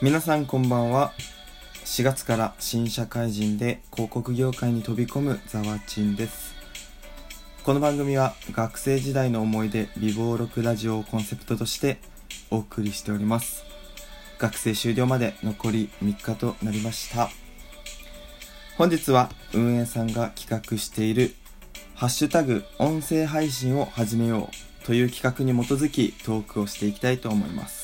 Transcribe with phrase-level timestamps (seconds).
[0.00, 1.12] 皆さんこんばんは。
[1.84, 6.54] 4月から新社会人で広告業界に飛び込むザワチンです。
[7.64, 11.98] この番組は学生時代の思い出美貌録ラジオをコンセプトとして
[12.52, 13.64] お送りしております。
[14.38, 17.28] 学生終了まで残り3日となりました。
[18.76, 21.34] 本日は運営さんが企画している
[21.96, 24.48] ハッシュタグ音声配信を始めよ
[24.82, 27.77] うという企画に基づきトークをしていきたいと思います。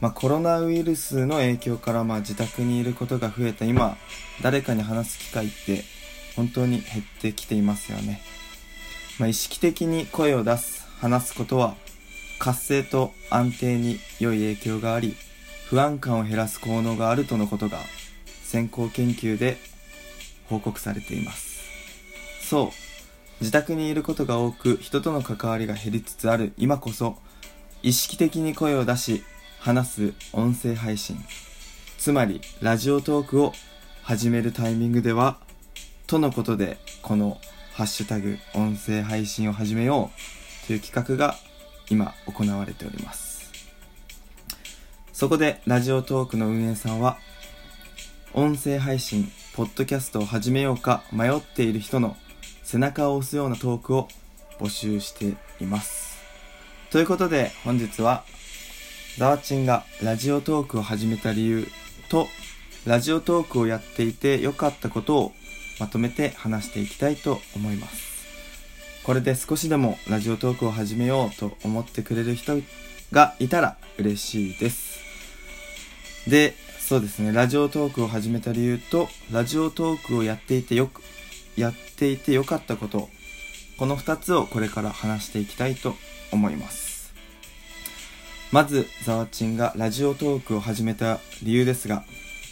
[0.00, 3.96] まあ、コロナウイルスの影響からまあ自宅にいることが増えた今
[4.42, 5.84] 誰かに話す機会って
[6.36, 8.22] 本当に減ってきていますよね、
[9.18, 11.74] まあ、意識的に声を出す話すことは
[12.38, 15.14] 活性と安定に良い影響があり
[15.66, 17.78] 不安感を減らす効能があるとのことが
[18.42, 19.58] 先行研究で
[20.48, 21.60] 報告されています。
[22.42, 22.90] そう。
[23.40, 27.16] 自宅にいることが多く人との関わりが減りつつある今こそ
[27.82, 29.22] 意識的に声を出し
[29.60, 31.22] 話す音声配信。
[31.98, 33.52] つまりラジオトークを
[34.02, 35.36] 始めるタイミングでは
[36.06, 37.38] とのことでこの
[37.74, 40.10] ハッシュタグ音声配信を始めよ
[40.64, 41.36] うという企画が
[41.90, 43.52] 今行われております。
[45.12, 47.18] そこでラジオトークの運営さんは
[48.32, 52.16] 音声配信ポッドキャストを始めようか迷っている人の
[52.62, 54.08] 背中を押すようなトークを
[54.58, 56.18] 募集しています。
[56.88, 58.24] ということで本日は
[59.18, 61.68] ザワチンがラジオトークを始めた理由
[62.08, 62.28] と
[62.86, 65.32] ラジオトークをやっていて良かったことを
[65.78, 68.10] まとめて話していきたいと思います。
[69.02, 72.58] これで少しでもラジオトークを始めようと思ってくれる人
[73.12, 75.00] がいたら嬉しいです。
[76.28, 77.32] でそうですね。
[77.32, 81.02] ラジオトークを始めた理由とラジオトークをやっていてよく
[81.56, 83.08] やっていて良かったこと。
[83.78, 85.94] この2つをこれから話していきたいと
[86.32, 86.89] 思います。
[88.52, 92.02] まず、ザワチンがラジオトークを始めた理由ですが、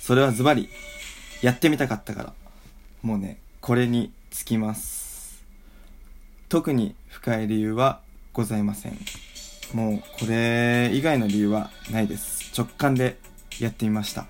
[0.00, 0.68] それはズバリ、
[1.42, 2.32] やってみたかったから。
[3.02, 5.42] もうね、これにつきます。
[6.48, 8.00] 特に深い理由は
[8.32, 8.98] ございません。
[9.74, 12.52] もう、これ以外の理由はないです。
[12.56, 13.18] 直感で
[13.58, 14.26] やってみました。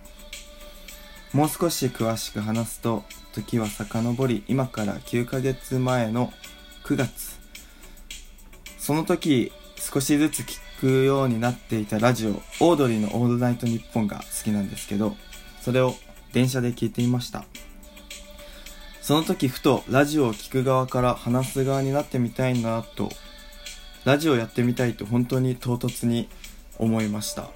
[1.34, 3.04] もう少し詳しく話すと、
[3.34, 6.32] 時は遡り、今から9ヶ月前の
[6.84, 7.38] 9月。
[8.78, 12.30] その時、少しずつ聞くようになっていたラジオ、
[12.60, 15.16] オードリーのオールナイトニッポンが好きなんですけど、
[15.60, 15.94] それを
[16.32, 17.44] 電車で聞いていました。
[19.02, 23.10] その時ふとラジオを聞く側から話す側になってみたいなと、
[24.04, 26.28] ラジオやってみたいと本当に唐突に
[26.78, 27.48] 思いました。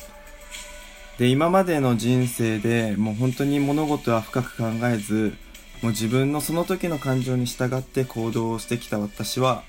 [1.18, 5.34] で、今までの人生でもう本当に物事は深く考えず、
[5.80, 9.62] もう自分のその時の感情に従って行動をしてきた私は、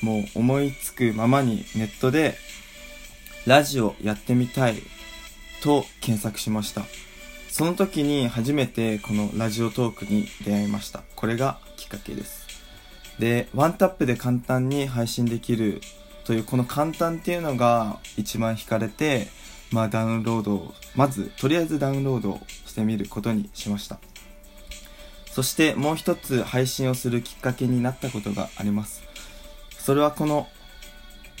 [0.00, 2.36] もう思いつくままにネットで
[3.46, 4.76] ラジオやってみたい
[5.62, 6.82] と検索しました。
[7.50, 11.02] その時に初めてこのラジオトークに出会いました。
[11.14, 12.46] これがきっかけです。
[13.18, 15.82] で、ワンタップで簡単に配信できる
[16.24, 19.28] というこの簡単っていうのが一番惹かれて、
[19.70, 23.98] まあダウンロードを、まずとりあえずダウンロードしてみることにしました。
[25.30, 29.02] そしてもう一つ配信をするきっかけになったことがあります。
[29.78, 30.48] それはこの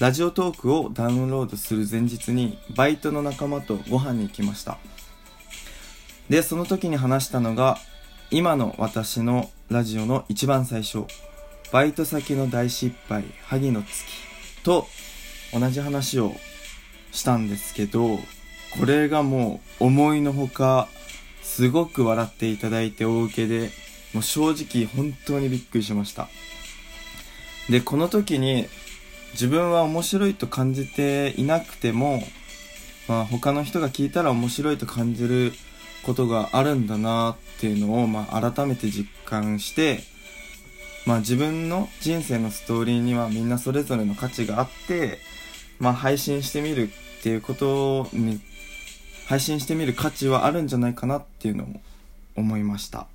[0.00, 4.78] ラジオトークをダウンロードする前日にバイトの仲間とご飯に行きました。
[6.28, 7.78] でその時に話したのが
[8.32, 11.04] 今の私のラジオの一番最初
[11.70, 14.04] バイト先の大失敗萩の月
[14.64, 14.88] と
[15.52, 16.32] 同じ話を
[17.12, 20.88] したんですけどこれがもう思いのほか
[21.42, 23.70] すごく笑っていただいて大受けで
[24.12, 26.28] もう正直本当にびっくりしました。
[27.70, 28.66] でこの時に
[29.34, 32.22] 自分は面白いと感じていなくても、
[33.08, 35.52] まあ、他の人が聞いたら面白いと感じる
[36.04, 40.00] ことがあるんだなっていうのを、まあ、改めて実感して、
[41.04, 45.18] まあ、自分の人生のストーリーにはみんなそれぞれの価値があって、
[45.78, 48.40] まあ、配信してみるっていうことに
[49.26, 51.66] 配信してみる価値はあるんじゃないかなっていうのを
[52.36, 53.06] 思いました。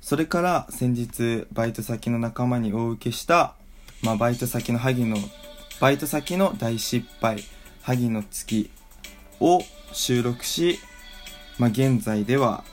[0.00, 3.54] それから先日バイト先の仲間にお受けした
[4.02, 5.16] まあ、バイト先の萩の、
[5.80, 7.42] バイト先の大失敗、
[7.82, 8.70] 萩の月
[9.40, 9.60] を
[9.92, 10.78] 収録し、
[11.58, 12.64] まあ、現在では、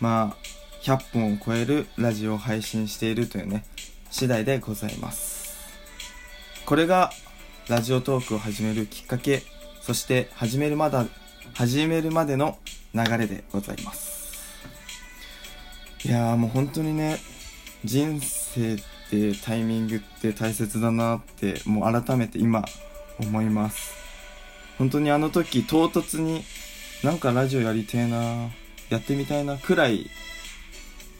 [0.00, 0.48] まあ、
[0.82, 3.64] 100本を超えるラジオを配信しているというね、
[4.10, 5.56] 次第でございます。
[6.66, 7.12] これが、
[7.68, 9.42] ラジオトークを始めるきっかけ、
[9.82, 11.06] そして始めるまだ、
[11.54, 12.58] 始めるまでの
[12.94, 14.18] 流れでございます。
[16.04, 17.18] いやーもう本当にね、
[17.84, 18.97] 人生って
[19.44, 22.64] タイミングって大切だなってもう改めて今
[23.18, 23.94] 思います。
[24.78, 26.44] 本当にあの時唐突に
[27.02, 28.50] なんかラジオやりてえな
[28.90, 30.10] やってみたいなくらい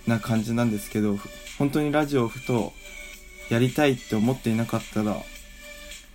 [0.06, 1.17] な感じなんですけど
[1.58, 2.73] 本当にラジオをふと
[3.50, 5.17] やりたいって思っていなかったら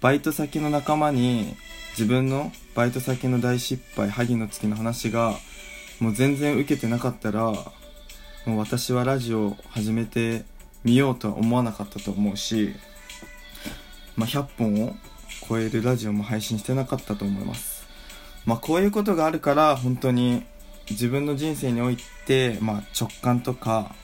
[0.01, 1.55] バイト先の仲間に
[1.91, 5.35] 自分のバイト先の大失敗萩の月の話が
[5.99, 7.53] もう全然受けてなかったら
[8.45, 10.43] もう私はラジオを始めて
[10.83, 12.75] みようとは思わなかったと思うし、
[14.15, 14.95] まあ、100本を
[15.47, 17.83] 超えるラジオも配信してなかったと思います。
[18.45, 20.43] まあこういうことがあるから本当に
[20.89, 23.95] 自分の人生において、まあ、直感とか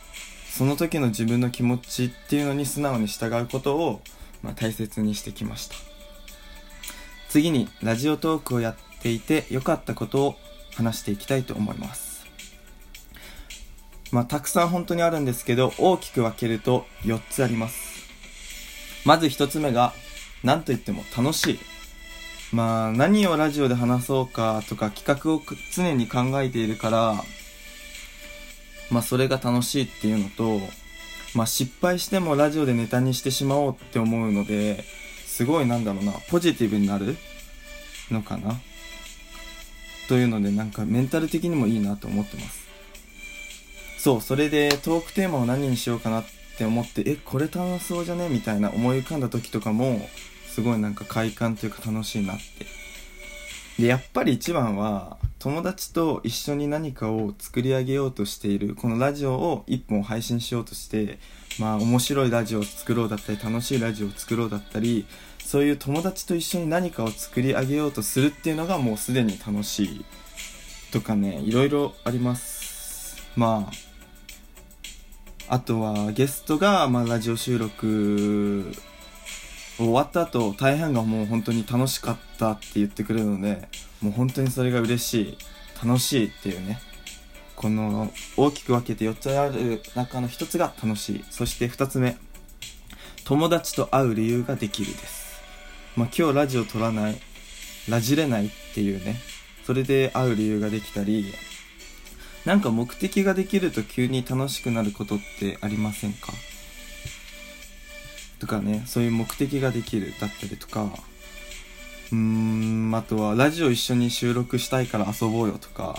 [0.50, 4.02] その時の自分の気持ちっていうのに素直に従うことを、
[4.42, 5.76] まあ、大切にしてきました。
[7.28, 10.36] 次にラジオトークをやっていて良かったことを
[10.76, 12.09] 話していきたいと思います。
[14.12, 18.08] まあたくさん本当にあるんですけど大きく分けると4つあります。
[19.06, 19.94] まず1つ目が
[20.44, 21.60] 何と言っても楽しい。
[22.52, 25.42] まあ何をラジオで話そうかとか企画を
[25.72, 27.24] 常に考えているから
[28.90, 30.60] まあそれが楽しいっていうのと
[31.36, 34.84] まあ失敗してもラジオでネタにしてしまおうって思うので
[35.28, 37.16] すごいなんだろうなポジティブになる
[38.10, 38.60] のかな？
[40.08, 42.59] というのでなんかメンタル的にもいいなと思ってます。
[44.00, 46.26] そうそれでトークテーマを何にしようかなっ
[46.58, 50.08] て思ってえこれ楽しそうじゃねみたいな思い浮かんだ時とかも
[50.48, 52.66] すごいなんか快感というか楽しいなって。
[53.78, 61.20] でやっぱり一番は友達と一緒に何かを作り上げようとしているこのラジオを一本配信しようとして
[61.60, 65.06] まあ面白いラジオを作ろうだったり楽しいラジオを作ろうだったり
[65.44, 70.06] そういう友達と一緒に何かを作り上げようとするっていうのがもうすでに楽しい
[70.92, 73.22] とかねいろいろあります。
[73.36, 73.89] まあ
[75.52, 78.72] あとはゲストが、まあ、ラジオ収録
[79.78, 83.68] 終わった後大半がもう本当に楽しかったって言ってくれるので
[84.00, 85.38] もう本当にそれが嬉しい
[85.84, 86.80] 楽しいっていうね
[87.56, 91.26] この大きく分けて4つある中の1つが楽しい。
[91.32, 92.16] そして2つ目
[93.26, 95.42] 友達と会う理由ができるです。
[95.96, 97.20] まあ今日ラジオ撮らない
[97.90, 99.16] ラジれないっていうね
[99.66, 101.34] それで会う理由ができたり
[102.50, 106.34] なんか目的ができると急に楽しくなることってありませんか？
[108.40, 110.90] とかねそういう目的ができるだったりとか。
[112.12, 115.96] うーんあとはラジオ一緒に収録したいから遊ぼうよとか。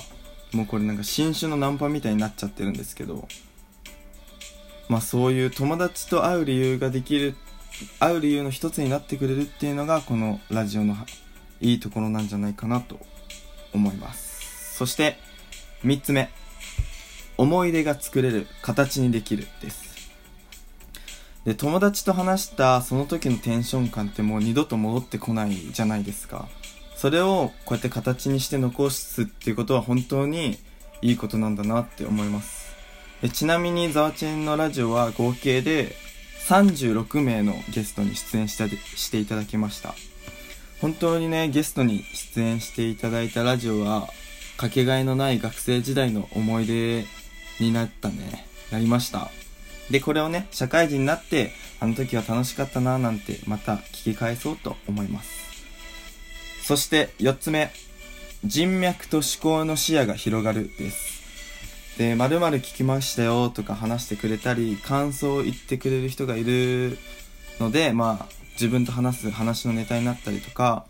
[0.50, 3.28] もうこれなんか新種のナンパみたいになっちゃってるんですけど。
[4.88, 7.36] まあそういう友達と会う理由ができる
[8.00, 10.96] 会う理由の一つになってくれるっていうのがこのラジオの
[11.60, 12.98] いいところなんじゃないかなと
[13.72, 14.74] 思います。
[14.74, 15.16] そして
[15.84, 16.30] 3つ目。
[17.36, 19.90] 思い出が作れる形にできるです。
[21.44, 26.48] で友達と話したその時のテンション感ってもう二度と戻ってこないじゃないですか。
[26.96, 30.58] それをこうやって形にして残すっていうことは本当に
[31.00, 32.74] いいことなんだなって思います。
[33.22, 35.96] でちなみにザワチェンのラジオは合計で
[36.46, 39.94] 36名のゲストに出演したしていただきました。
[40.82, 44.08] 本当にねゲストに出演していただいたラジオは
[44.60, 47.06] かけがえのない学生時代の思い出
[47.60, 49.30] になったねなりました
[49.90, 55.30] で、これをね、社会人になって、あの時は楽しかったなぁなんて、また聞き返そうと思います。
[56.62, 57.72] そして4つ目、
[58.44, 61.98] 人脈と思考の視野が広がるです。
[61.98, 66.96] で、〇〇聞きましたよとか話してくれたり、感想を言ってくれる人がいる
[67.58, 70.86] ので、まあ、自分と話す話のネタになったりとか、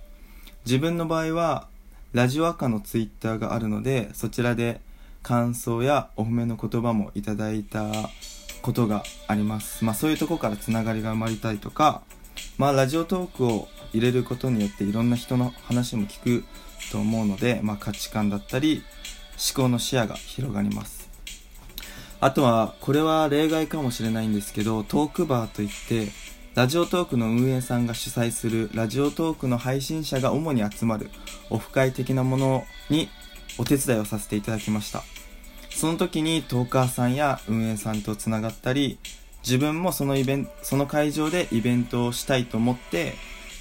[0.67, 1.70] 自分の場合は、
[2.13, 4.81] ラジオ赤のツイッターがあるので、そちらで
[5.23, 8.11] 感想やお褒めの言葉もいただいた
[8.63, 9.85] ことがあります。
[9.85, 12.03] まあそういうとこからつながりが生まれたりとか、
[12.59, 16.45] まあラジオトークを入れることによっていろんな人の話も聞く
[16.91, 18.83] と思うので、まあ価値観だったり
[19.55, 21.09] 思考の視野が広がります。
[22.19, 26.09] あとは、これは例外かもしれないんですけど、トークバーといって、
[26.57, 31.09] ラジオトークの運営さんが主催するラジオトークの配信者が主に集まる
[31.49, 33.09] オフ会的なものに
[33.57, 35.05] お手伝いをさせていただきました。
[35.71, 38.99] その時にトーカーさんや運営さんとつながったり、
[39.45, 43.15] 自分もそのイベント、その会場でイベントをしたいと思って、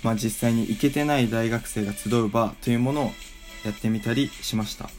[0.04, 3.12] まあ実際に行けてない大学生が集う場というものを
[3.66, 4.90] やってみたりしました。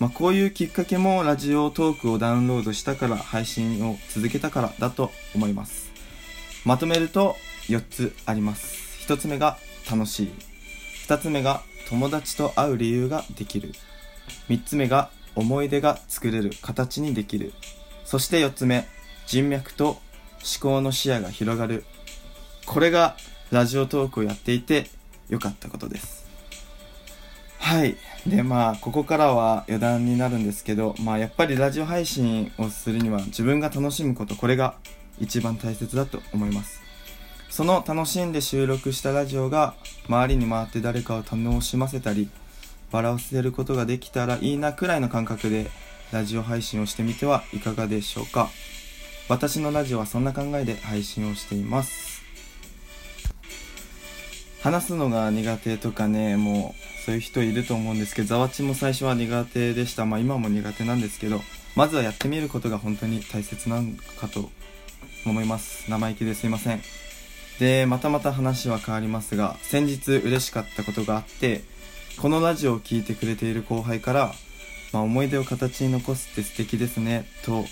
[0.00, 5.89] まあこういうきっかけもラジオトークをダウンロードしたから配信を続けたからだと思います。
[6.64, 7.36] まとめると
[7.68, 9.06] 4つあります。
[9.06, 9.58] 1つ目が
[9.90, 10.32] 楽しい。
[11.06, 13.72] 2つ目が友達と会う理由ができる。
[14.48, 17.52] 3つ目が思い出が作れる形にできる。
[18.04, 18.86] そして4つ目、
[19.26, 20.00] 人脈と思
[20.60, 21.84] 考の視野が広がる。
[22.66, 23.16] これが
[23.50, 24.86] ラジオトークをやっていて
[25.28, 26.20] 良かったことです。
[27.58, 34.74] はいでまあここからは余談になるんですけどまあやっぱりラジオ配信をするには自分が楽しむことこれが
[35.20, 36.80] 一番大切だと思います。
[37.50, 39.74] その楽しんで収録したラジオが
[40.08, 42.30] 周りに回って誰かを楽しませたり
[42.92, 45.70] 笑わせることができたらいいなくらいの感覚で
[46.12, 48.50] ラジオ配信をしてみてはいかがでしょうか。
[49.28, 52.22] 私のラジオはそんな考えで配信をしています。
[54.62, 60.04] 話すのが苦手とかねもうそういう人いると思うんですけどざわちも最初は苦手でした。
[60.04, 61.40] まあ今も苦手なんですけど
[61.76, 64.50] まずはやってみることが本当に大切なのかと
[65.26, 65.90] 思います。
[65.90, 66.82] 生意気ですいません。
[67.60, 71.62] でまたまた話は変わりますが先日嬉しかったことがあって
[72.16, 74.32] このラジオを聴いてくれている後輩から
[74.92, 77.66] 「まあ、思い出を形に残すって素敵ですね」と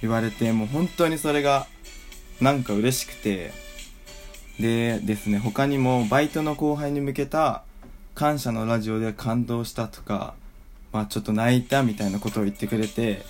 [0.00, 1.66] 言われてもう本当にそれが
[2.40, 3.52] なんか嬉しくて
[4.58, 7.62] でですね他にもバイトの後輩に向けた
[8.14, 10.34] 感謝のラジオで感動したとか、
[10.92, 13.22] まあ、ちょっと泣いたみたいなことを言ってくれて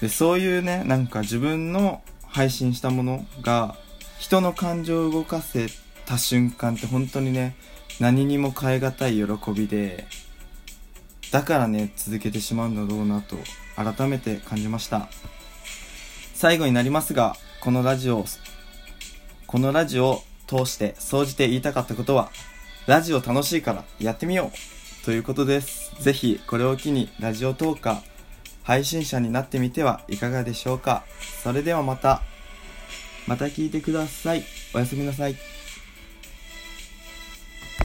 [0.00, 2.02] でそういうねなんか自分の
[2.36, 3.76] 配信したものが
[4.18, 5.68] 人の感情を動かせ
[6.04, 7.56] た瞬間って本当にね
[7.98, 10.06] 何にも代え難い喜びで
[11.32, 13.36] だからね続けてしまうんだろうなと
[13.74, 15.08] 改めて感じました。
[16.34, 18.26] 最後になりますがこのラジオ
[19.46, 22.30] このラジオを通して総じて言いたかったことは
[22.86, 25.94] ラジオ楽しいからやってみようということです。
[26.02, 28.15] ぜひこれを機にラジオトーカー
[28.66, 31.04] 配信者になってみてはいかがでしょうか。
[31.44, 32.20] それではまた。
[33.28, 34.44] また聞いてください。
[34.74, 35.36] おやすみなさい。